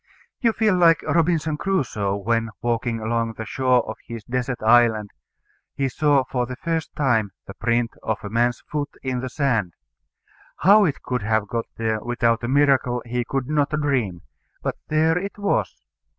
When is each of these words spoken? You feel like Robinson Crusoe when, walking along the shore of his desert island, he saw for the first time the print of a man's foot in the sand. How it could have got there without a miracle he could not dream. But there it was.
You 0.39 0.51
feel 0.53 0.75
like 0.75 1.03
Robinson 1.03 1.57
Crusoe 1.57 2.15
when, 2.15 2.49
walking 2.63 2.99
along 2.99 3.33
the 3.33 3.45
shore 3.45 3.87
of 3.87 3.97
his 4.07 4.23
desert 4.23 4.57
island, 4.63 5.11
he 5.75 5.87
saw 5.89 6.23
for 6.23 6.47
the 6.47 6.55
first 6.55 6.95
time 6.95 7.33
the 7.45 7.53
print 7.53 7.91
of 8.01 8.17
a 8.23 8.29
man's 8.31 8.61
foot 8.61 8.89
in 9.03 9.19
the 9.19 9.29
sand. 9.29 9.73
How 10.57 10.85
it 10.85 11.03
could 11.03 11.21
have 11.21 11.47
got 11.47 11.65
there 11.77 12.01
without 12.03 12.43
a 12.43 12.47
miracle 12.47 13.03
he 13.05 13.23
could 13.23 13.47
not 13.47 13.69
dream. 13.79 14.23
But 14.63 14.77
there 14.87 15.19
it 15.19 15.37
was. 15.37 15.83